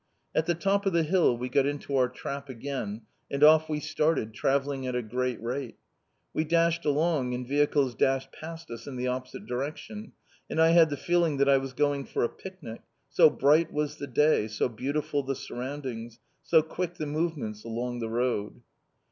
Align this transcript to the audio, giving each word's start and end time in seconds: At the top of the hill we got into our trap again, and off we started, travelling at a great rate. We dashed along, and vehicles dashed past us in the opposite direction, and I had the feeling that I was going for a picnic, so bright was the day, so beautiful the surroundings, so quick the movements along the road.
At 0.33 0.47
the 0.47 0.55
top 0.55 0.87
of 0.87 0.93
the 0.93 1.03
hill 1.03 1.37
we 1.37 1.47
got 1.47 1.67
into 1.67 1.95
our 1.95 2.09
trap 2.09 2.49
again, 2.49 3.03
and 3.29 3.43
off 3.43 3.69
we 3.69 3.79
started, 3.79 4.33
travelling 4.33 4.87
at 4.87 4.95
a 4.95 5.03
great 5.03 5.39
rate. 5.43 5.77
We 6.33 6.43
dashed 6.43 6.85
along, 6.85 7.35
and 7.35 7.47
vehicles 7.47 7.93
dashed 7.93 8.31
past 8.31 8.71
us 8.71 8.87
in 8.87 8.95
the 8.95 9.05
opposite 9.07 9.45
direction, 9.45 10.13
and 10.49 10.59
I 10.59 10.69
had 10.69 10.89
the 10.89 10.97
feeling 10.97 11.37
that 11.37 11.47
I 11.47 11.59
was 11.59 11.73
going 11.73 12.05
for 12.05 12.23
a 12.23 12.29
picnic, 12.29 12.81
so 13.09 13.29
bright 13.29 13.71
was 13.71 13.97
the 13.97 14.07
day, 14.07 14.47
so 14.47 14.67
beautiful 14.67 15.21
the 15.21 15.35
surroundings, 15.35 16.17
so 16.41 16.63
quick 16.63 16.95
the 16.95 17.05
movements 17.05 17.63
along 17.63 17.99
the 17.99 18.09
road. 18.09 18.63